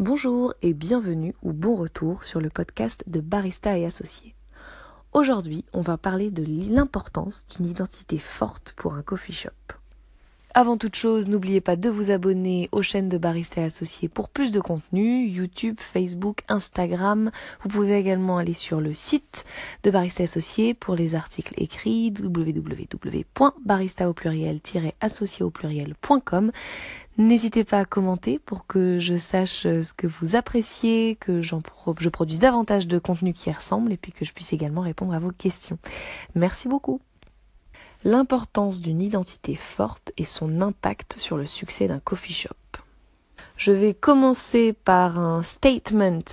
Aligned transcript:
Bonjour 0.00 0.54
et 0.62 0.72
bienvenue 0.72 1.34
ou 1.42 1.52
bon 1.52 1.76
retour 1.76 2.24
sur 2.24 2.40
le 2.40 2.48
podcast 2.48 3.04
de 3.06 3.20
Barista 3.20 3.76
et 3.76 3.84
Associés. 3.84 4.34
Aujourd'hui, 5.12 5.66
on 5.74 5.82
va 5.82 5.98
parler 5.98 6.30
de 6.30 6.42
l'importance 6.42 7.46
d'une 7.48 7.66
identité 7.66 8.16
forte 8.16 8.72
pour 8.78 8.94
un 8.94 9.02
coffee 9.02 9.34
shop. 9.34 9.50
Avant 10.52 10.78
toute 10.78 10.96
chose, 10.96 11.28
n'oubliez 11.28 11.60
pas 11.60 11.76
de 11.76 11.88
vous 11.90 12.10
abonner 12.10 12.70
aux 12.72 12.80
chaînes 12.82 13.10
de 13.10 13.18
Barista 13.18 13.60
et 13.60 13.64
Associés 13.64 14.08
pour 14.08 14.30
plus 14.30 14.50
de 14.50 14.60
contenu, 14.60 15.26
YouTube, 15.26 15.76
Facebook, 15.78 16.40
Instagram. 16.48 17.30
Vous 17.62 17.68
pouvez 17.68 17.96
également 17.98 18.38
aller 18.38 18.54
sur 18.54 18.80
le 18.80 18.94
site 18.94 19.44
de 19.84 19.90
Barista 19.90 20.22
et 20.22 20.24
Associés 20.24 20.72
pour 20.74 20.96
les 20.96 21.14
articles 21.14 21.54
écrits 21.56 22.12
www.barista 22.18 24.08
au 24.08 24.12
pluriel-associé 24.12 25.44
au 25.44 25.50
pluriel.com. 25.50 26.52
N'hésitez 27.20 27.64
pas 27.64 27.80
à 27.80 27.84
commenter 27.84 28.38
pour 28.38 28.66
que 28.66 28.96
je 28.96 29.14
sache 29.14 29.64
ce 29.64 29.92
que 29.92 30.06
vous 30.06 30.36
appréciez, 30.36 31.16
que 31.16 31.42
je 31.42 32.08
produise 32.08 32.38
davantage 32.38 32.86
de 32.86 32.98
contenu 32.98 33.34
qui 33.34 33.52
ressemble 33.52 33.92
et 33.92 33.98
puis 33.98 34.10
que 34.10 34.24
je 34.24 34.32
puisse 34.32 34.54
également 34.54 34.80
répondre 34.80 35.12
à 35.12 35.18
vos 35.18 35.30
questions. 35.30 35.78
Merci 36.34 36.66
beaucoup 36.66 36.98
l'importance 38.04 38.80
d'une 38.80 39.02
identité 39.02 39.54
forte 39.54 40.12
et 40.16 40.24
son 40.24 40.62
impact 40.62 41.18
sur 41.18 41.36
le 41.36 41.44
succès 41.44 41.88
d'un 41.88 41.98
coffee 41.98 42.32
shop. 42.32 42.54
Je 43.58 43.72
vais 43.72 43.92
commencer 43.92 44.72
par 44.72 45.18
un 45.18 45.42
statement, 45.42 46.24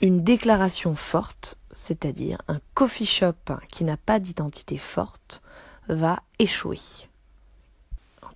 une 0.00 0.22
déclaration 0.22 0.94
forte, 0.94 1.58
c'est-à-dire 1.72 2.40
un 2.46 2.60
coffee 2.74 3.06
shop 3.06 3.56
qui 3.68 3.82
n'a 3.82 3.96
pas 3.96 4.20
d'identité 4.20 4.76
forte 4.76 5.42
va 5.88 6.22
échouer. 6.38 7.07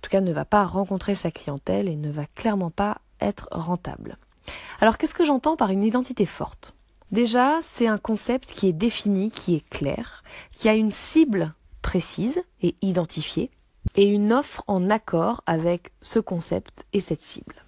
Tout 0.03 0.09
cas, 0.09 0.21
ne 0.21 0.33
va 0.33 0.43
pas 0.45 0.65
rencontrer 0.65 1.15
sa 1.15 1.31
clientèle 1.31 1.87
et 1.87 1.95
ne 1.95 2.11
va 2.11 2.25
clairement 2.35 2.69
pas 2.69 2.99
être 3.21 3.47
rentable. 3.51 4.17
Alors, 4.81 4.97
qu'est-ce 4.97 5.15
que 5.15 5.23
j'entends 5.23 5.55
par 5.55 5.71
une 5.71 5.81
identité 5.81 6.25
forte? 6.25 6.75
Déjà, 7.11 7.59
c'est 7.61 7.87
un 7.87 7.97
concept 7.97 8.51
qui 8.51 8.67
est 8.67 8.73
défini, 8.73 9.31
qui 9.31 9.55
est 9.55 9.69
clair, 9.69 10.23
qui 10.57 10.67
a 10.67 10.73
une 10.73 10.91
cible 10.91 11.53
précise 11.81 12.43
et 12.61 12.75
identifiée, 12.81 13.49
et 13.95 14.05
une 14.05 14.33
offre 14.33 14.63
en 14.67 14.89
accord 14.89 15.41
avec 15.45 15.93
ce 16.01 16.19
concept 16.19 16.85
et 16.91 16.99
cette 16.99 17.21
cible. 17.21 17.63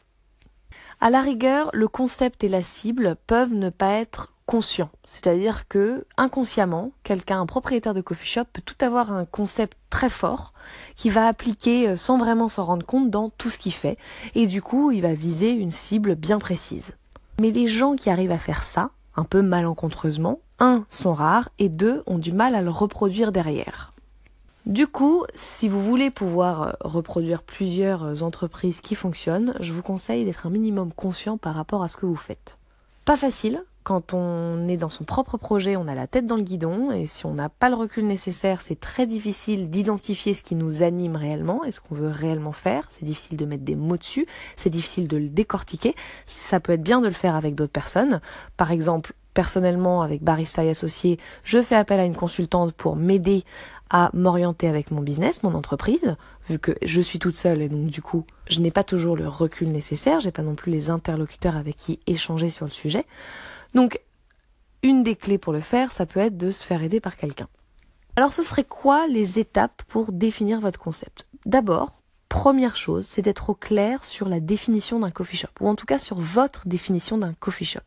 À 0.99 1.09
la 1.09 1.21
rigueur, 1.21 1.69
le 1.73 1.87
concept 1.87 2.43
et 2.43 2.49
la 2.49 2.61
cible 2.61 3.15
peuvent 3.27 3.53
ne 3.53 3.69
pas 3.69 3.93
être 3.93 4.33
conscients, 4.45 4.89
c'est-à-dire 5.03 5.67
que 5.67 6.05
inconsciemment, 6.17 6.91
quelqu'un, 7.03 7.41
un 7.41 7.45
propriétaire 7.45 7.93
de 7.93 8.01
coffee 8.01 8.27
shop 8.27 8.45
peut 8.53 8.61
tout 8.63 8.75
avoir 8.85 9.11
un 9.11 9.25
concept 9.25 9.77
très 9.89 10.09
fort 10.09 10.53
qui 10.95 11.09
va 11.09 11.27
appliquer 11.27 11.89
euh, 11.89 11.97
sans 11.97 12.17
vraiment 12.17 12.47
s'en 12.47 12.65
rendre 12.65 12.85
compte 12.85 13.09
dans 13.09 13.29
tout 13.29 13.49
ce 13.49 13.57
qu'il 13.57 13.73
fait, 13.73 13.95
et 14.35 14.45
du 14.45 14.61
coup, 14.61 14.91
il 14.91 15.01
va 15.01 15.13
viser 15.13 15.51
une 15.51 15.71
cible 15.71 16.15
bien 16.15 16.39
précise. 16.39 16.95
Mais 17.39 17.51
les 17.51 17.67
gens 17.67 17.95
qui 17.95 18.09
arrivent 18.09 18.31
à 18.31 18.37
faire 18.37 18.63
ça, 18.63 18.91
un 19.15 19.23
peu 19.23 19.41
malencontreusement, 19.41 20.39
un, 20.59 20.85
sont 20.89 21.13
rares, 21.13 21.49
et 21.59 21.69
deux, 21.69 22.03
ont 22.05 22.17
du 22.17 22.31
mal 22.31 22.55
à 22.55 22.61
le 22.61 22.69
reproduire 22.69 23.31
derrière. 23.31 23.93
Du 24.65 24.87
coup, 24.87 25.25
si 25.35 25.69
vous 25.69 25.81
voulez 25.81 26.09
pouvoir 26.09 26.61
euh, 26.61 26.71
reproduire 26.81 27.43
plusieurs 27.43 28.03
euh, 28.03 28.21
entreprises 28.21 28.81
qui 28.81 28.95
fonctionnent, 28.95 29.53
je 29.59 29.71
vous 29.71 29.83
conseille 29.83 30.25
d'être 30.25 30.47
un 30.47 30.49
minimum 30.49 30.91
conscient 30.91 31.37
par 31.37 31.53
rapport 31.55 31.83
à 31.83 31.87
ce 31.87 31.97
que 31.97 32.05
vous 32.07 32.15
faites. 32.15 32.57
Pas 33.05 33.15
facile, 33.15 33.63
quand 33.85 34.15
on 34.15 34.67
est 34.67 34.77
dans 34.77 34.89
son 34.89 35.03
propre 35.03 35.37
projet, 35.37 35.77
on 35.77 35.87
a 35.87 35.93
la 35.93 36.07
tête 36.07 36.25
dans 36.25 36.37
le 36.37 36.41
guidon, 36.41 36.91
et 36.91 37.05
si 37.05 37.27
on 37.27 37.35
n'a 37.35 37.49
pas 37.49 37.69
le 37.69 37.75
recul 37.75 38.07
nécessaire, 38.07 38.61
c'est 38.61 38.79
très 38.79 39.05
difficile 39.05 39.69
d'identifier 39.69 40.33
ce 40.33 40.41
qui 40.41 40.55
nous 40.55 40.81
anime 40.81 41.15
réellement 41.15 41.63
et 41.63 41.69
ce 41.69 41.79
qu'on 41.79 41.93
veut 41.93 42.09
réellement 42.09 42.51
faire. 42.51 42.87
C'est 42.89 43.05
difficile 43.05 43.37
de 43.37 43.45
mettre 43.45 43.63
des 43.63 43.75
mots 43.75 43.97
dessus, 43.97 44.25
c'est 44.55 44.71
difficile 44.71 45.07
de 45.07 45.17
le 45.17 45.29
décortiquer. 45.29 45.93
Ça 46.25 46.59
peut 46.59 46.73
être 46.73 46.81
bien 46.81 46.99
de 46.99 47.05
le 47.05 47.13
faire 47.13 47.35
avec 47.35 47.53
d'autres 47.53 47.71
personnes. 47.71 48.21
Par 48.57 48.71
exemple, 48.71 49.13
personnellement, 49.35 50.01
avec 50.01 50.23
Barista 50.23 50.63
et 50.63 50.71
Associés, 50.71 51.19
je 51.43 51.61
fais 51.61 51.75
appel 51.75 51.99
à 51.99 52.05
une 52.05 52.15
consultante 52.15 52.73
pour 52.73 52.95
m'aider 52.95 53.43
à 53.91 54.09
m'orienter 54.13 54.67
avec 54.67 54.89
mon 54.89 55.01
business, 55.01 55.43
mon 55.43 55.53
entreprise, 55.53 56.15
vu 56.49 56.57
que 56.57 56.71
je 56.81 57.01
suis 57.01 57.19
toute 57.19 57.37
seule 57.37 57.61
et 57.61 57.69
donc 57.69 57.85
du 57.85 58.01
coup, 58.01 58.25
je 58.49 58.61
n'ai 58.61 58.71
pas 58.71 58.83
toujours 58.83 59.15
le 59.15 59.27
recul 59.27 59.71
nécessaire, 59.71 60.19
j'ai 60.19 60.31
pas 60.31 60.41
non 60.41 60.55
plus 60.55 60.71
les 60.71 60.89
interlocuteurs 60.89 61.55
avec 61.55 61.77
qui 61.77 61.99
échanger 62.07 62.49
sur 62.49 62.65
le 62.65 62.71
sujet. 62.71 63.05
Donc, 63.75 63.99
une 64.81 65.03
des 65.03 65.15
clés 65.15 65.37
pour 65.37 65.53
le 65.53 65.61
faire, 65.61 65.91
ça 65.91 66.05
peut 66.05 66.19
être 66.19 66.37
de 66.37 66.49
se 66.49 66.63
faire 66.63 66.81
aider 66.81 66.99
par 66.99 67.17
quelqu'un. 67.17 67.47
Alors, 68.15 68.33
ce 68.33 68.41
serait 68.41 68.63
quoi 68.63 69.07
les 69.07 69.39
étapes 69.39 69.83
pour 69.87 70.11
définir 70.11 70.61
votre 70.61 70.79
concept? 70.79 71.27
D'abord, 71.45 72.01
première 72.29 72.75
chose, 72.75 73.05
c'est 73.05 73.21
d'être 73.21 73.49
au 73.49 73.55
clair 73.55 74.03
sur 74.05 74.29
la 74.29 74.39
définition 74.39 74.99
d'un 74.99 75.11
coffee 75.11 75.37
shop, 75.37 75.49
ou 75.59 75.67
en 75.67 75.75
tout 75.75 75.85
cas 75.85 75.99
sur 75.99 76.19
votre 76.19 76.67
définition 76.67 77.17
d'un 77.17 77.33
coffee 77.33 77.65
shop. 77.65 77.81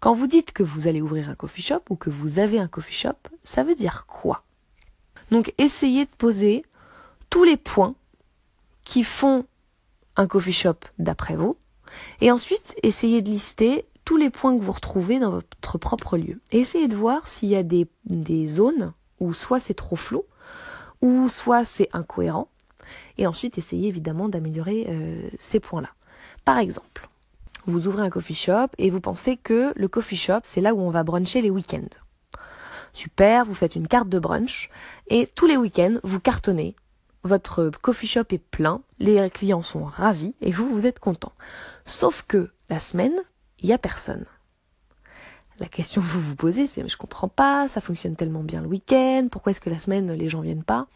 Quand 0.00 0.12
vous 0.12 0.26
dites 0.26 0.52
que 0.52 0.62
vous 0.62 0.86
allez 0.86 1.00
ouvrir 1.00 1.30
un 1.30 1.34
coffee 1.34 1.62
shop 1.62 1.80
ou 1.88 1.96
que 1.96 2.10
vous 2.10 2.38
avez 2.38 2.58
un 2.58 2.68
coffee 2.68 2.94
shop, 2.94 3.16
ça 3.42 3.62
veut 3.62 3.74
dire 3.74 4.06
quoi? 4.06 4.42
Donc 5.30 5.54
essayez 5.56 6.04
de 6.04 6.10
poser 6.10 6.64
tous 7.30 7.44
les 7.44 7.56
points 7.56 7.94
qui 8.84 9.02
font 9.02 9.46
un 10.16 10.26
coffee 10.26 10.52
shop 10.52 10.76
d'après 10.98 11.36
vous. 11.36 11.56
Et 12.20 12.30
ensuite, 12.30 12.74
essayez 12.82 13.22
de 13.22 13.30
lister 13.30 13.86
tous 14.04 14.16
les 14.16 14.30
points 14.30 14.56
que 14.56 14.62
vous 14.62 14.72
retrouvez 14.72 15.18
dans 15.18 15.30
votre 15.30 15.78
propre 15.78 16.16
lieu. 16.16 16.40
Essayez 16.50 16.88
de 16.88 16.96
voir 16.96 17.28
s'il 17.28 17.48
y 17.48 17.56
a 17.56 17.62
des, 17.62 17.88
zones 18.46 18.92
où 19.20 19.32
soit 19.32 19.58
c'est 19.58 19.74
trop 19.74 19.96
flou, 19.96 20.24
ou 21.00 21.28
soit 21.28 21.64
c'est 21.64 21.88
incohérent. 21.92 22.48
Et 23.18 23.26
ensuite, 23.26 23.58
essayez 23.58 23.88
évidemment 23.88 24.28
d'améliorer 24.28 24.86
euh, 24.88 25.28
ces 25.38 25.60
points-là. 25.60 25.90
Par 26.44 26.58
exemple, 26.58 27.08
vous 27.66 27.86
ouvrez 27.86 28.02
un 28.02 28.10
coffee 28.10 28.34
shop 28.34 28.68
et 28.76 28.90
vous 28.90 29.00
pensez 29.00 29.36
que 29.36 29.72
le 29.74 29.88
coffee 29.88 30.16
shop, 30.16 30.40
c'est 30.42 30.60
là 30.60 30.74
où 30.74 30.80
on 30.80 30.90
va 30.90 31.02
bruncher 31.02 31.40
les 31.40 31.50
week-ends. 31.50 31.88
Super, 32.92 33.44
vous 33.44 33.54
faites 33.54 33.74
une 33.74 33.88
carte 33.88 34.08
de 34.08 34.18
brunch 34.18 34.70
et 35.08 35.26
tous 35.34 35.46
les 35.46 35.56
week-ends, 35.56 35.98
vous 36.02 36.20
cartonnez. 36.20 36.76
Votre 37.22 37.70
coffee 37.80 38.06
shop 38.06 38.26
est 38.30 38.38
plein, 38.38 38.82
les 38.98 39.30
clients 39.30 39.62
sont 39.62 39.84
ravis 39.84 40.34
et 40.42 40.50
vous, 40.50 40.68
vous 40.68 40.86
êtes 40.86 41.00
content. 41.00 41.32
Sauf 41.86 42.24
que 42.28 42.50
la 42.68 42.78
semaine, 42.78 43.14
il 43.64 43.68
n'y 43.68 43.72
a 43.72 43.78
personne. 43.78 44.26
La 45.58 45.66
question 45.66 46.02
que 46.02 46.06
vous 46.06 46.20
vous 46.20 46.36
posez, 46.36 46.66
c'est 46.66 46.86
je 46.86 46.96
comprends 46.98 47.28
pas, 47.28 47.66
ça 47.66 47.80
fonctionne 47.80 48.14
tellement 48.14 48.42
bien 48.42 48.60
le 48.60 48.66
week-end, 48.66 49.28
pourquoi 49.30 49.52
est-ce 49.52 49.60
que 49.60 49.70
la 49.70 49.78
semaine 49.78 50.12
les 50.12 50.28
gens 50.28 50.42
viennent 50.42 50.64
pas? 50.64 50.86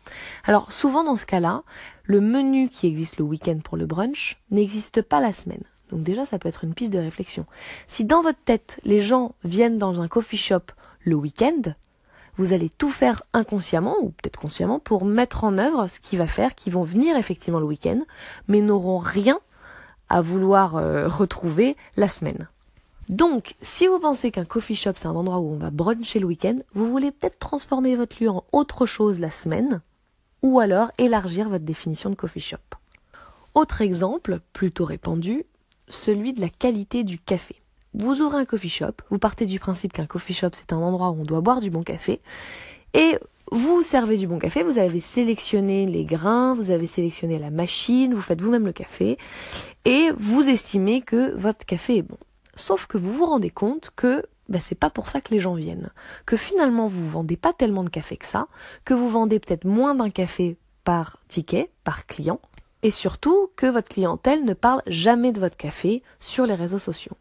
Alors 0.44 0.70
souvent 0.70 1.02
dans 1.02 1.16
ce 1.16 1.24
cas-là, 1.24 1.62
le 2.04 2.20
menu 2.20 2.68
qui 2.68 2.86
existe 2.86 3.16
le 3.16 3.24
week-end 3.24 3.58
pour 3.64 3.78
le 3.78 3.86
brunch 3.86 4.36
n'existe 4.50 5.00
pas 5.00 5.20
la 5.20 5.32
semaine. 5.32 5.62
Donc 5.90 6.02
déjà 6.02 6.26
ça 6.26 6.38
peut 6.38 6.48
être 6.50 6.62
une 6.62 6.74
piste 6.74 6.92
de 6.92 6.98
réflexion. 6.98 7.46
Si 7.86 8.04
dans 8.04 8.20
votre 8.20 8.42
tête 8.44 8.80
les 8.84 9.00
gens 9.00 9.34
viennent 9.44 9.78
dans 9.78 10.02
un 10.02 10.08
coffee 10.08 10.36
shop 10.36 10.72
le 11.00 11.14
week-end, 11.14 11.72
vous 12.36 12.52
allez 12.52 12.68
tout 12.68 12.90
faire 12.90 13.22
inconsciemment 13.32 13.96
ou 14.02 14.10
peut-être 14.10 14.38
consciemment 14.38 14.78
pour 14.78 15.06
mettre 15.06 15.44
en 15.44 15.56
œuvre 15.56 15.86
ce 15.86 16.00
qui 16.00 16.18
va 16.18 16.26
faire 16.26 16.54
qu'ils 16.54 16.74
vont 16.74 16.84
venir 16.84 17.16
effectivement 17.16 17.60
le 17.60 17.66
week-end, 17.66 18.00
mais 18.46 18.60
n'auront 18.60 18.98
rien 18.98 19.40
à 20.08 20.20
vouloir 20.20 20.76
euh, 20.76 21.08
retrouver 21.08 21.76
la 21.96 22.08
semaine. 22.08 22.48
Donc, 23.08 23.54
si 23.62 23.86
vous 23.86 23.98
pensez 23.98 24.30
qu'un 24.30 24.44
coffee 24.44 24.74
shop 24.74 24.92
c'est 24.96 25.06
un 25.06 25.16
endroit 25.16 25.38
où 25.38 25.52
on 25.52 25.56
va 25.56 25.70
bruncher 25.70 26.18
le 26.18 26.26
week-end, 26.26 26.58
vous 26.74 26.90
voulez 26.90 27.10
peut-être 27.10 27.38
transformer 27.38 27.96
votre 27.96 28.22
lieu 28.22 28.28
en 28.28 28.44
autre 28.52 28.84
chose 28.84 29.18
la 29.18 29.30
semaine, 29.30 29.80
ou 30.42 30.60
alors 30.60 30.90
élargir 30.98 31.48
votre 31.48 31.64
définition 31.64 32.10
de 32.10 32.14
coffee 32.14 32.40
shop. 32.40 32.58
Autre 33.54 33.80
exemple, 33.80 34.40
plutôt 34.52 34.84
répandu, 34.84 35.44
celui 35.88 36.34
de 36.34 36.40
la 36.40 36.50
qualité 36.50 37.02
du 37.02 37.18
café. 37.18 37.56
Vous 37.94 38.20
ouvrez 38.20 38.38
un 38.38 38.44
coffee 38.44 38.68
shop, 38.68 38.92
vous 39.10 39.18
partez 39.18 39.46
du 39.46 39.58
principe 39.58 39.94
qu'un 39.94 40.06
coffee 40.06 40.34
shop 40.34 40.50
c'est 40.52 40.74
un 40.74 40.78
endroit 40.78 41.08
où 41.10 41.22
on 41.22 41.24
doit 41.24 41.40
boire 41.40 41.62
du 41.62 41.70
bon 41.70 41.82
café, 41.82 42.20
et 42.92 43.18
vous 43.50 43.80
servez 43.80 44.18
du 44.18 44.26
bon 44.26 44.38
café, 44.38 44.62
vous 44.62 44.76
avez 44.76 45.00
sélectionné 45.00 45.86
les 45.86 46.04
grains, 46.04 46.54
vous 46.54 46.70
avez 46.70 46.84
sélectionné 46.84 47.38
la 47.38 47.50
machine, 47.50 48.12
vous 48.12 48.20
faites 48.20 48.42
vous-même 48.42 48.66
le 48.66 48.72
café, 48.72 49.16
et 49.86 50.10
vous 50.18 50.46
estimez 50.46 51.00
que 51.00 51.34
votre 51.34 51.64
café 51.64 51.96
est 51.96 52.02
bon. 52.02 52.18
Sauf 52.58 52.86
que 52.86 52.98
vous 52.98 53.12
vous 53.12 53.26
rendez 53.26 53.50
compte 53.50 53.90
que 53.94 54.26
ben, 54.48 54.60
c'est 54.60 54.74
pas 54.74 54.90
pour 54.90 55.08
ça 55.08 55.20
que 55.20 55.32
les 55.32 55.38
gens 55.38 55.54
viennent. 55.54 55.90
Que 56.26 56.36
finalement 56.36 56.88
vous 56.88 57.08
vendez 57.08 57.36
pas 57.36 57.52
tellement 57.52 57.84
de 57.84 57.88
café 57.88 58.16
que 58.16 58.26
ça, 58.26 58.48
que 58.84 58.94
vous 58.94 59.08
vendez 59.08 59.38
peut-être 59.38 59.64
moins 59.64 59.94
d'un 59.94 60.10
café 60.10 60.56
par 60.82 61.18
ticket, 61.28 61.70
par 61.84 62.06
client, 62.06 62.40
et 62.82 62.90
surtout 62.90 63.50
que 63.54 63.66
votre 63.66 63.88
clientèle 63.88 64.44
ne 64.44 64.54
parle 64.54 64.82
jamais 64.86 65.30
de 65.30 65.38
votre 65.38 65.56
café 65.56 66.02
sur 66.18 66.46
les 66.46 66.54
réseaux 66.54 66.80
sociaux. 66.80 67.16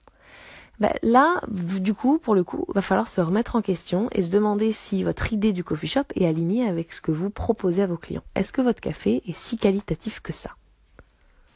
Ben 0.79 0.93
là, 1.03 1.41
du 1.49 1.93
coup, 1.93 2.17
pour 2.17 2.33
le 2.33 2.43
coup, 2.43 2.65
va 2.73 2.81
falloir 2.81 3.07
se 3.07 3.21
remettre 3.21 3.55
en 3.55 3.61
question 3.61 4.09
et 4.13 4.23
se 4.23 4.31
demander 4.31 4.71
si 4.71 5.03
votre 5.03 5.33
idée 5.33 5.53
du 5.53 5.63
coffee 5.63 5.87
shop 5.87 6.03
est 6.15 6.27
alignée 6.27 6.67
avec 6.67 6.93
ce 6.93 7.01
que 7.01 7.11
vous 7.11 7.29
proposez 7.29 7.83
à 7.83 7.87
vos 7.87 7.97
clients. 7.97 8.23
Est-ce 8.35 8.53
que 8.53 8.61
votre 8.61 8.81
café 8.81 9.21
est 9.27 9.35
si 9.35 9.57
qualitatif 9.57 10.19
que 10.19 10.33
ça? 10.33 10.51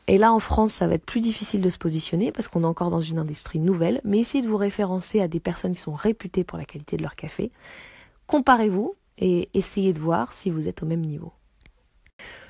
Et 0.08 0.18
là, 0.18 0.34
en 0.34 0.40
France, 0.40 0.74
ça 0.74 0.88
va 0.88 0.96
être 0.96 1.06
plus 1.06 1.22
difficile 1.22 1.62
de 1.62 1.70
se 1.70 1.78
positionner 1.78 2.32
parce 2.32 2.48
qu'on 2.48 2.64
est 2.64 2.68
encore 2.68 2.90
dans 2.90 3.02
une 3.02 3.20
industrie 3.20 3.60
nouvelle, 3.60 4.02
mais 4.04 4.20
essayez 4.20 4.44
de 4.44 4.50
vous 4.50 4.58
référencer 4.58 5.22
à 5.22 5.28
des 5.28 5.40
personnes 5.40 5.74
qui 5.74 5.82
sont 5.82 5.94
réputées 5.94 6.44
pour 6.44 6.58
la 6.58 6.66
qualité 6.66 6.98
de 6.98 7.04
leur 7.04 7.16
café. 7.16 7.52
Comparez-vous 8.28 8.96
et 9.18 9.50
essayez 9.54 9.94
de 9.94 10.00
voir 10.00 10.34
si 10.34 10.50
vous 10.50 10.68
êtes 10.68 10.84
au 10.84 10.86
même 10.86 11.06
niveau. 11.06 11.32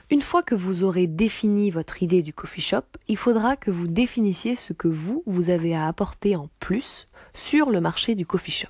Une 0.10 0.22
fois 0.22 0.44
que 0.44 0.56
vous 0.56 0.84
aurez 0.84 1.08
défini 1.08 1.72
votre 1.72 2.04
idée 2.04 2.22
du 2.22 2.34
coffee 2.34 2.62
shop, 2.62 2.84
il 3.08 3.16
faudra 3.16 3.56
que 3.56 3.72
vous 3.72 3.88
définissiez 3.88 4.58
ce 4.58 4.74
que 4.74 4.90
vous, 4.90 5.24
vous 5.26 5.50
avez 5.50 5.74
à 5.74 5.88
apporter 5.88 6.36
en 6.36 6.50
plus 6.60 7.08
sur 7.34 7.70
le 7.70 7.80
marché 7.80 8.14
du 8.16 8.26
coffee 8.26 8.52
shop. 8.52 8.68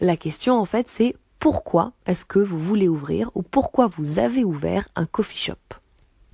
La 0.00 0.16
question 0.16 0.54
en 0.54 0.64
fait 0.64 0.88
c'est 0.88 1.14
pourquoi 1.38 1.92
est-ce 2.06 2.24
que 2.24 2.38
vous 2.38 2.58
voulez 2.58 2.88
ouvrir 2.88 3.30
ou 3.34 3.42
pourquoi 3.42 3.86
vous 3.86 4.18
avez 4.18 4.44
ouvert 4.44 4.88
un 4.94 5.04
coffee 5.04 5.38
shop? 5.38 5.81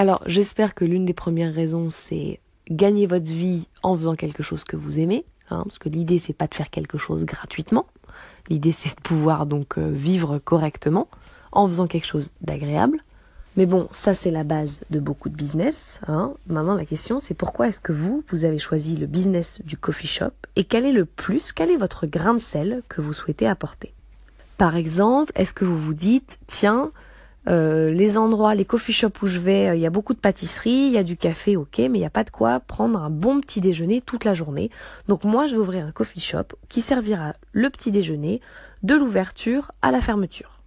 Alors 0.00 0.22
j'espère 0.26 0.74
que 0.74 0.84
l'une 0.84 1.04
des 1.04 1.12
premières 1.12 1.52
raisons 1.52 1.90
c'est 1.90 2.38
gagner 2.70 3.06
votre 3.06 3.26
vie 3.26 3.66
en 3.82 3.96
faisant 3.96 4.14
quelque 4.14 4.44
chose 4.44 4.62
que 4.62 4.76
vous 4.76 5.00
aimez, 5.00 5.24
hein, 5.50 5.62
parce 5.64 5.78
que 5.78 5.88
l'idée 5.88 6.18
c'est 6.18 6.32
pas 6.32 6.46
de 6.46 6.54
faire 6.54 6.70
quelque 6.70 6.98
chose 6.98 7.24
gratuitement, 7.24 7.86
l'idée 8.48 8.70
c'est 8.70 8.94
de 8.94 9.00
pouvoir 9.00 9.46
donc 9.46 9.76
euh, 9.76 9.90
vivre 9.90 10.38
correctement 10.38 11.08
en 11.50 11.66
faisant 11.66 11.88
quelque 11.88 12.06
chose 12.06 12.30
d'agréable. 12.42 13.02
Mais 13.56 13.66
bon, 13.66 13.88
ça 13.90 14.14
c'est 14.14 14.30
la 14.30 14.44
base 14.44 14.82
de 14.90 15.00
beaucoup 15.00 15.28
de 15.28 15.34
business. 15.34 16.00
Hein. 16.06 16.32
Maintenant 16.46 16.76
la 16.76 16.84
question 16.84 17.18
c'est 17.18 17.34
pourquoi 17.34 17.66
est-ce 17.66 17.80
que 17.80 17.92
vous, 17.92 18.22
vous 18.28 18.44
avez 18.44 18.58
choisi 18.58 18.96
le 18.96 19.06
business 19.06 19.60
du 19.64 19.76
coffee 19.76 20.06
shop 20.06 20.30
et 20.54 20.62
quel 20.62 20.84
est 20.84 20.92
le 20.92 21.06
plus, 21.06 21.52
quel 21.52 21.72
est 21.72 21.76
votre 21.76 22.06
grain 22.06 22.34
de 22.34 22.38
sel 22.38 22.82
que 22.88 23.00
vous 23.00 23.12
souhaitez 23.12 23.48
apporter? 23.48 23.94
Par 24.58 24.76
exemple, 24.76 25.32
est-ce 25.34 25.54
que 25.54 25.64
vous 25.64 25.78
vous 25.78 25.94
dites, 25.94 26.38
tiens, 26.46 26.92
euh, 27.48 27.90
les 27.90 28.18
endroits, 28.18 28.54
les 28.54 28.64
coffee 28.64 28.92
shops 28.92 29.22
où 29.22 29.26
je 29.26 29.38
vais, 29.38 29.68
euh, 29.68 29.74
il 29.74 29.80
y 29.80 29.86
a 29.86 29.90
beaucoup 29.90 30.12
de 30.12 30.18
pâtisseries, 30.18 30.88
il 30.88 30.92
y 30.92 30.98
a 30.98 31.02
du 31.02 31.16
café, 31.16 31.56
ok, 31.56 31.78
mais 31.78 31.98
il 31.98 32.00
n'y 32.00 32.04
a 32.04 32.10
pas 32.10 32.24
de 32.24 32.30
quoi 32.30 32.60
prendre 32.60 33.00
un 33.00 33.10
bon 33.10 33.40
petit 33.40 33.60
déjeuner 33.60 34.02
toute 34.02 34.24
la 34.24 34.34
journée. 34.34 34.70
Donc 35.08 35.24
moi, 35.24 35.46
je 35.46 35.54
vais 35.54 35.60
ouvrir 35.60 35.86
un 35.86 35.92
coffee 35.92 36.20
shop 36.20 36.56
qui 36.68 36.82
servira 36.82 37.34
le 37.52 37.70
petit 37.70 37.90
déjeuner 37.90 38.40
de 38.82 38.94
l'ouverture 38.94 39.72
à 39.80 39.90
la 39.90 40.00
fermeture. 40.00 40.60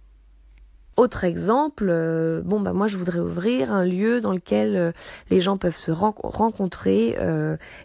Autre 0.96 1.24
exemple, 1.24 1.86
euh, 1.88 2.42
bon 2.44 2.60
bah 2.60 2.74
moi 2.74 2.86
je 2.86 2.98
voudrais 2.98 3.18
ouvrir 3.18 3.72
un 3.72 3.82
lieu 3.82 4.20
dans 4.20 4.32
lequel 4.32 4.92
les 5.30 5.40
gens 5.40 5.56
peuvent 5.56 5.76
se 5.76 5.90
rencontrer 5.90 7.16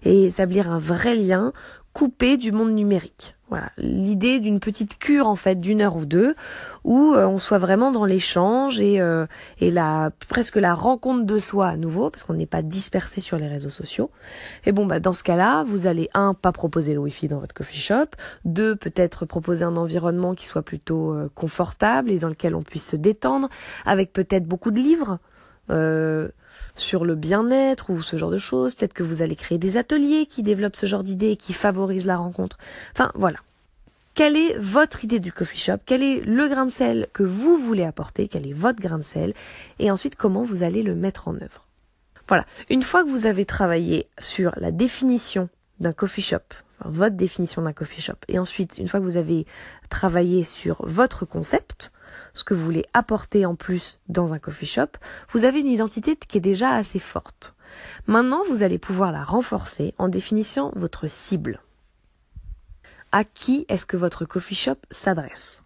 et 0.04 0.26
établir 0.26 0.70
un 0.70 0.78
vrai 0.78 1.16
lien 1.16 1.54
coupé 1.98 2.38
du 2.38 2.52
monde 2.52 2.74
numérique. 2.74 3.36
Voilà, 3.50 3.72
l'idée 3.80 4.40
d'une 4.40 4.60
petite 4.60 5.00
cure 5.00 5.28
en 5.28 5.36
fait 5.36 5.60
d'une 5.60 5.82
heure 5.82 5.96
ou 5.96 6.06
deux 6.06 6.36
où 6.84 7.16
euh, 7.16 7.26
on 7.26 7.40
soit 7.40 7.58
vraiment 7.58 7.92
dans 7.92 8.06
l'échange 8.06 8.80
et 8.80 9.02
euh, 9.02 9.26
et 9.60 9.72
la 9.72 10.12
presque 10.30 10.58
la 10.58 10.76
rencontre 10.76 11.26
de 11.26 11.40
soi 11.40 11.70
à 11.70 11.76
nouveau 11.76 12.12
parce 12.12 12.24
qu'on 12.24 12.36
n'est 12.36 12.46
pas 12.46 12.62
dispersé 12.62 13.20
sur 13.20 13.38
les 13.38 13.48
réseaux 13.48 13.72
sociaux. 13.72 14.12
Et 14.68 14.72
bon 14.72 14.86
bah 14.86 15.00
dans 15.00 15.14
ce 15.14 15.24
cas-là, 15.24 15.64
vous 15.64 15.88
allez 15.88 16.08
un 16.14 16.36
pas 16.36 16.52
proposer 16.52 16.94
le 16.94 17.00
wifi 17.00 17.28
dans 17.28 17.40
votre 17.40 17.56
coffee 17.56 17.80
shop, 17.80 18.12
deux 18.46 18.76
peut-être 18.76 19.26
proposer 19.26 19.64
un 19.64 19.76
environnement 19.76 20.36
qui 20.36 20.46
soit 20.46 20.62
plutôt 20.62 21.14
euh, 21.14 21.32
confortable 21.34 22.12
et 22.12 22.20
dans 22.20 22.30
lequel 22.30 22.54
on 22.54 22.62
puisse 22.62 22.86
se 22.86 22.96
détendre 22.96 23.50
avec 23.86 24.14
peut-être 24.14 24.46
beaucoup 24.46 24.70
de 24.70 24.78
livres. 24.78 25.18
Euh, 25.69 26.30
sur 26.75 27.06
le 27.06 27.16
bien-être 27.16 27.90
ou 27.90 28.02
ce 28.02 28.16
genre 28.18 28.30
de 28.30 28.38
choses. 28.38 28.75
Peut-être 28.75 28.94
que 28.94 29.04
vous 29.04 29.22
allez 29.22 29.36
créer 29.36 29.58
des 29.58 29.78
ateliers 29.78 30.25
qui 30.25 30.44
développent 30.44 30.75
ce 30.75 30.86
genre 30.86 31.04
d'idées 31.04 31.36
qui 31.36 31.54
favorisent 31.54 32.06
la 32.06 32.18
rencontre. 32.18 32.58
Enfin, 32.94 33.12
voilà. 33.16 33.40
Quelle 34.14 34.36
est 34.36 34.58
votre 34.58 35.04
idée 35.04 35.19
du 35.19 35.31
coffee 35.31 35.60
shop? 35.60 35.78
Quel 35.86 36.02
est 36.02 36.22
le 36.22 36.48
grain 36.48 36.66
de 36.66 36.72
sel 36.72 37.08
que 37.14 37.24
vous 37.24 37.58
voulez 37.58 37.84
apporter? 37.84 38.28
Quel 38.28 38.48
est 38.48 38.54
votre 38.54 38.80
grain 38.80 38.98
de 38.98 39.04
sel? 39.04 39.34
Et 39.80 39.92
ensuite, 39.92 40.16
comment 40.16 40.44
vous 40.44 40.64
allez 40.64 40.81
le 40.81 40.96
mettre 40.96 41.28
en 41.28 41.36
œuvre? 41.36 41.66
Voilà. 42.28 42.46
Une 42.70 42.84
fois 42.84 43.04
que 43.04 43.10
vous 43.10 43.25
avez 43.25 43.46
travaillé 43.46 44.08
sur 44.20 44.54
la 44.58 44.72
définition 44.72 45.50
d'un 45.80 45.94
coffee 45.94 46.24
shop, 46.24 46.40
votre 46.83 47.15
définition 47.15 47.62
d'un 47.62 47.74
coffee 47.74 48.01
shop, 48.01 48.15
et 48.27 48.39
ensuite, 48.39 48.77
une 48.77 48.88
fois 48.88 49.00
que 49.00 49.06
vous 49.06 49.18
avez 49.18 49.45
travaillé 49.89 50.44
sur 50.44 50.85
votre 50.85 51.25
concept, 51.25 51.91
ce 52.33 52.44
que 52.44 52.53
vous 52.53 52.63
voulez 52.63 52.85
apporter 52.94 53.45
en 53.45 53.56
plus 53.56 54.00
dans 54.09 54.33
un 54.33 54.39
coffee 54.39 54.65
shop, 54.65 54.97
vous 55.29 55.45
avez 55.45 55.59
une 55.59 55.68
identité 55.68 56.15
qui 56.15 56.38
est 56.38 56.41
déjà 56.41 56.74
assez 56.74 57.00
forte. 57.00 57.56
Maintenant, 58.06 58.41
vous 58.50 58.63
allez 58.63 58.77
pouvoir 58.77 59.12
la 59.12 59.24
renforcer 59.24 59.94
en 59.97 60.07
définissant 60.07 60.71
votre 60.75 61.07
cible. 61.07 61.62
À 63.12 63.24
qui 63.24 63.65
est-ce 63.69 63.85
que 63.85 63.97
votre 63.97 64.25
coffee 64.25 64.56
shop 64.56 64.77
s'adresse? 64.91 65.63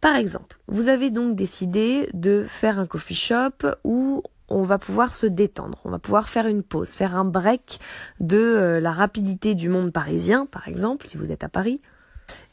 Par 0.00 0.14
exemple, 0.14 0.58
vous 0.68 0.88
avez 0.88 1.10
donc 1.10 1.34
décidé 1.34 2.08
de 2.14 2.46
faire 2.48 2.78
un 2.78 2.86
coffee 2.86 3.16
shop 3.16 3.66
où 3.82 4.22
on 4.48 4.62
va 4.62 4.78
pouvoir 4.78 5.14
se 5.14 5.26
détendre, 5.26 5.78
on 5.84 5.90
va 5.90 5.98
pouvoir 5.98 6.28
faire 6.28 6.46
une 6.46 6.62
pause, 6.62 6.90
faire 6.90 7.16
un 7.16 7.24
break 7.24 7.80
de 8.20 8.38
euh, 8.38 8.80
la 8.80 8.92
rapidité 8.92 9.54
du 9.54 9.68
monde 9.68 9.92
parisien, 9.92 10.46
par 10.46 10.68
exemple, 10.68 11.06
si 11.06 11.16
vous 11.16 11.30
êtes 11.30 11.44
à 11.44 11.48
Paris, 11.48 11.80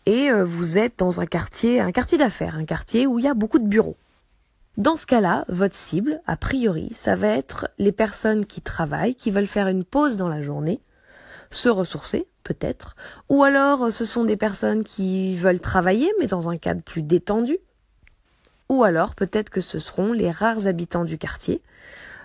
et 0.05 0.29
euh, 0.29 0.43
vous 0.43 0.77
êtes 0.77 0.99
dans 0.99 1.19
un 1.19 1.25
quartier, 1.25 1.79
un 1.79 1.91
quartier 1.91 2.17
d'affaires, 2.17 2.55
un 2.55 2.65
quartier 2.65 3.07
où 3.07 3.19
il 3.19 3.25
y 3.25 3.27
a 3.27 3.33
beaucoup 3.33 3.59
de 3.59 3.67
bureaux. 3.67 3.97
Dans 4.77 4.97
ce 4.97 5.05
cas-là, 5.05 5.45
votre 5.47 5.75
cible, 5.75 6.21
a 6.27 6.35
priori, 6.35 6.89
ça 6.91 7.15
va 7.15 7.29
être 7.29 7.69
les 7.77 7.93
personnes 7.93 8.45
qui 8.45 8.61
travaillent, 8.61 9.15
qui 9.15 9.31
veulent 9.31 9.47
faire 9.47 9.67
une 9.67 9.85
pause 9.85 10.17
dans 10.17 10.27
la 10.27 10.41
journée, 10.41 10.81
se 11.49 11.69
ressourcer, 11.69 12.27
peut-être, 12.43 12.95
ou 13.29 13.43
alors 13.43 13.91
ce 13.91 14.03
sont 14.03 14.25
des 14.25 14.35
personnes 14.35 14.83
qui 14.83 15.37
veulent 15.37 15.61
travailler, 15.61 16.11
mais 16.19 16.27
dans 16.27 16.49
un 16.49 16.57
cadre 16.57 16.81
plus 16.81 17.03
détendu, 17.03 17.57
ou 18.69 18.83
alors 18.83 19.15
peut-être 19.15 19.49
que 19.49 19.61
ce 19.61 19.79
seront 19.79 20.11
les 20.13 20.31
rares 20.31 20.67
habitants 20.67 21.05
du 21.05 21.17
quartier, 21.17 21.61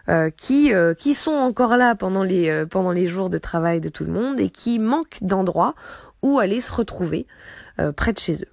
euh, 0.08 0.30
qui, 0.30 0.72
euh, 0.72 0.94
qui 0.94 1.14
sont 1.14 1.32
encore 1.32 1.76
là 1.76 1.94
pendant 1.94 2.22
les, 2.22 2.64
pendant 2.66 2.92
les 2.92 3.06
jours 3.06 3.30
de 3.30 3.38
travail 3.38 3.80
de 3.80 3.88
tout 3.88 4.04
le 4.04 4.12
monde 4.12 4.40
et 4.40 4.50
qui 4.50 4.78
manquent 4.78 5.18
d'endroits 5.22 5.74
où 6.22 6.38
aller 6.38 6.60
se 6.60 6.72
retrouver 6.72 7.26
euh, 7.78 7.92
près 7.92 8.12
de 8.12 8.18
chez 8.18 8.42
eux. 8.42 8.52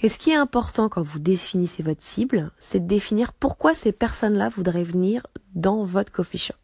Et 0.00 0.08
ce 0.08 0.18
qui 0.18 0.30
est 0.30 0.36
important 0.36 0.88
quand 0.88 1.02
vous 1.02 1.18
définissez 1.18 1.82
votre 1.82 2.02
cible, 2.02 2.50
c'est 2.58 2.80
de 2.80 2.86
définir 2.86 3.32
pourquoi 3.32 3.74
ces 3.74 3.92
personnes-là 3.92 4.48
voudraient 4.48 4.82
venir 4.82 5.26
dans 5.54 5.82
votre 5.84 6.12
coffee 6.12 6.38
shop. 6.38 6.54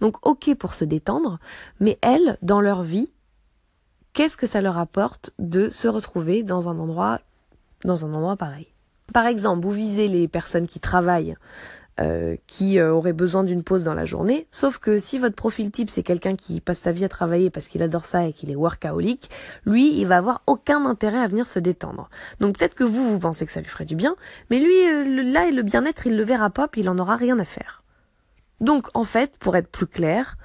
Donc 0.00 0.26
ok 0.26 0.54
pour 0.54 0.74
se 0.74 0.84
détendre, 0.84 1.38
mais 1.78 1.98
elles, 2.00 2.38
dans 2.42 2.60
leur 2.60 2.82
vie, 2.82 3.12
qu'est-ce 4.14 4.36
que 4.36 4.46
ça 4.46 4.60
leur 4.60 4.78
apporte 4.78 5.32
de 5.38 5.68
se 5.68 5.86
retrouver 5.86 6.42
dans 6.42 6.68
un 6.68 6.78
endroit, 6.78 7.20
dans 7.84 8.04
un 8.04 8.14
endroit 8.14 8.36
pareil? 8.36 8.71
Par 9.12 9.26
exemple, 9.26 9.64
vous 9.66 9.72
visez 9.72 10.08
les 10.08 10.28
personnes 10.28 10.66
qui 10.66 10.80
travaillent 10.80 11.36
euh, 12.00 12.36
qui 12.46 12.78
euh, 12.78 12.90
aurait 12.90 13.12
besoin 13.12 13.44
d'une 13.44 13.62
pause 13.62 13.84
dans 13.84 13.92
la 13.92 14.06
journée. 14.06 14.46
Sauf 14.50 14.78
que 14.78 14.98
si 14.98 15.18
votre 15.18 15.36
profil 15.36 15.70
type 15.70 15.90
c'est 15.90 16.02
quelqu'un 16.02 16.36
qui 16.36 16.62
passe 16.62 16.78
sa 16.78 16.90
vie 16.90 17.04
à 17.04 17.08
travailler 17.10 17.50
parce 17.50 17.68
qu'il 17.68 17.82
adore 17.82 18.06
ça 18.06 18.24
et 18.24 18.32
qu'il 18.32 18.50
est 18.50 18.56
workaholic, 18.56 19.28
lui 19.66 20.00
il 20.00 20.06
va 20.06 20.16
avoir 20.16 20.40
aucun 20.46 20.86
intérêt 20.86 21.18
à 21.18 21.28
venir 21.28 21.46
se 21.46 21.58
détendre. 21.58 22.08
Donc 22.40 22.56
peut-être 22.56 22.74
que 22.74 22.82
vous 22.82 23.04
vous 23.04 23.18
pensez 23.18 23.44
que 23.44 23.52
ça 23.52 23.60
lui 23.60 23.68
ferait 23.68 23.84
du 23.84 23.94
bien, 23.94 24.16
mais 24.48 24.58
lui 24.58 24.74
euh, 24.88 25.22
là 25.22 25.50
le 25.50 25.62
bien-être 25.62 26.06
il 26.06 26.16
le 26.16 26.24
verra 26.24 26.48
pas, 26.48 26.66
puis 26.66 26.80
il 26.80 26.88
en 26.88 26.98
aura 26.98 27.14
rien 27.14 27.38
à 27.38 27.44
faire. 27.44 27.82
Donc 28.62 28.88
en 28.94 29.04
fait, 29.04 29.36
pour 29.36 29.54
être 29.54 29.68
plus 29.68 29.86
clair, 29.86 30.38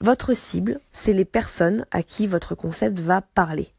votre 0.00 0.32
cible 0.32 0.78
c'est 0.92 1.12
les 1.12 1.24
personnes 1.24 1.86
à 1.90 2.04
qui 2.04 2.28
votre 2.28 2.54
concept 2.54 3.00
va 3.00 3.20
parler 3.20 3.72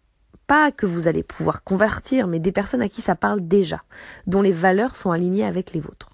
pas 0.50 0.72
que 0.72 0.88
vous 0.88 1.08
allez 1.08 1.22
pouvoir 1.22 1.64
convertir, 1.64 2.26
mais 2.26 2.40
des 2.40 2.52
personnes 2.52 2.82
à 2.82 2.90
qui 2.90 3.04
ça 3.04 3.14
parle 3.14 3.40
déjà, 3.42 3.84
dont 4.26 4.42
les 4.42 4.52
valeurs 4.52 4.96
sont 4.96 5.12
alignées 5.12 5.46
avec 5.46 5.74
les 5.74 5.80
vôtres. 5.80 6.10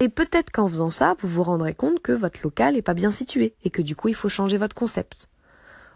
Et 0.00 0.08
peut-être 0.08 0.50
qu'en 0.50 0.66
faisant 0.66 0.90
ça, 0.90 1.14
vous 1.20 1.28
vous 1.28 1.44
rendrez 1.44 1.74
compte 1.74 2.02
que 2.02 2.10
votre 2.10 2.40
local 2.42 2.74
n'est 2.74 2.82
pas 2.82 2.94
bien 2.94 3.12
situé 3.12 3.54
et 3.62 3.70
que 3.70 3.80
du 3.80 3.94
coup 3.94 4.08
il 4.08 4.16
faut 4.16 4.28
changer 4.28 4.56
votre 4.56 4.74
concept. 4.74 5.28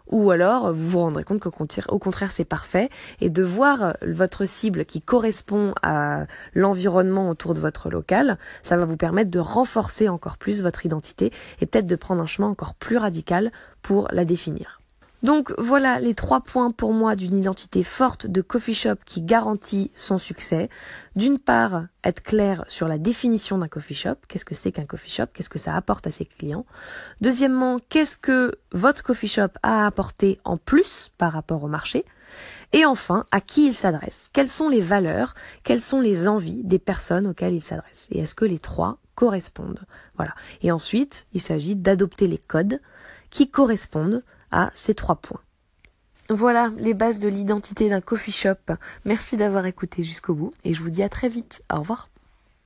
Ou 0.07 0.31
alors 0.31 0.71
vous 0.71 0.87
vous 0.87 0.99
rendrez 0.99 1.25
compte 1.25 1.41
qu'au 1.41 1.51
contraire 1.99 2.31
c'est 2.31 2.45
parfait 2.45 2.89
et 3.19 3.29
de 3.29 3.43
voir 3.43 3.97
votre 4.07 4.45
cible 4.45 4.85
qui 4.85 5.01
correspond 5.01 5.73
à 5.81 6.27
l'environnement 6.53 7.29
autour 7.29 7.55
de 7.55 7.59
votre 7.59 7.89
local, 7.89 8.37
ça 8.61 8.77
va 8.77 8.85
vous 8.85 8.97
permettre 8.97 9.31
de 9.31 9.39
renforcer 9.39 10.07
encore 10.07 10.37
plus 10.37 10.61
votre 10.61 10.85
identité 10.85 11.33
et 11.59 11.65
peut-être 11.65 11.87
de 11.87 11.95
prendre 11.97 12.21
un 12.21 12.25
chemin 12.25 12.47
encore 12.47 12.75
plus 12.75 12.95
radical 12.95 13.51
pour 13.81 14.07
la 14.13 14.23
définir. 14.23 14.79
Donc 15.25 15.51
voilà 15.57 15.99
les 15.99 16.13
trois 16.13 16.41
points 16.41 16.69
pour 16.69 16.93
moi 16.93 17.15
d'une 17.15 17.39
identité 17.39 17.81
forte 17.81 18.27
de 18.27 18.41
coffee 18.41 18.75
shop 18.75 18.97
qui 19.07 19.23
garantit 19.23 19.89
son 19.95 20.19
succès. 20.19 20.69
D'une 21.15 21.39
part, 21.39 21.85
être 22.03 22.21
clair 22.21 22.63
sur 22.67 22.87
la 22.87 22.99
définition 22.99 23.57
d'un 23.57 23.67
coffee 23.67 23.95
shop. 23.95 24.17
Qu'est-ce 24.27 24.45
que 24.45 24.53
c'est 24.53 24.71
qu'un 24.71 24.85
coffee 24.85 25.09
shop? 25.09 25.25
Qu'est-ce 25.33 25.49
que 25.49 25.57
ça 25.57 25.75
apporte 25.75 26.05
à 26.05 26.11
ses 26.11 26.25
clients? 26.25 26.67
Deuxièmement, 27.21 27.79
qu'est-ce 27.89 28.17
que 28.17 28.53
votre 28.71 29.01
coffee 29.01 29.27
shop 29.27 29.47
a 29.63 29.87
apporté 29.87 30.37
en 30.43 30.57
plus 30.57 31.09
par 31.17 31.33
rapport 31.33 31.63
au 31.63 31.67
marché? 31.67 32.05
Et 32.71 32.85
enfin, 32.85 33.25
à 33.31 33.41
qui 33.41 33.65
il 33.65 33.73
s'adresse? 33.73 34.29
Quelles 34.31 34.47
sont 34.47 34.69
les 34.69 34.81
valeurs? 34.81 35.33
Quelles 35.63 35.81
sont 35.81 36.01
les 36.01 36.27
envies 36.27 36.63
des 36.63 36.77
personnes 36.77 37.25
auxquelles 37.25 37.55
il 37.55 37.63
s'adresse? 37.63 38.07
Et 38.11 38.19
est-ce 38.19 38.35
que 38.35 38.45
les 38.45 38.59
trois 38.59 38.99
correspondent? 39.15 39.85
Voilà. 40.17 40.35
Et 40.61 40.71
ensuite, 40.71 41.25
il 41.33 41.41
s'agit 41.41 41.75
d'adopter 41.75 42.27
les 42.27 42.37
codes 42.37 42.79
qui 43.31 43.49
correspondent 43.49 44.23
ces 44.73 44.95
trois 44.95 45.15
points. 45.15 45.41
Voilà 46.29 46.71
les 46.77 46.93
bases 46.93 47.19
de 47.19 47.27
l'identité 47.27 47.87
d'un 47.87 48.01
coffee 48.01 48.31
shop. 48.31 48.73
Merci 49.05 49.37
d'avoir 49.37 49.65
écouté 49.67 50.01
jusqu'au 50.01 50.33
bout 50.33 50.53
et 50.63 50.73
je 50.73 50.81
vous 50.81 50.89
dis 50.89 51.03
à 51.03 51.09
très 51.09 51.29
vite. 51.29 51.61
Au 51.71 51.79
revoir. 51.79 52.07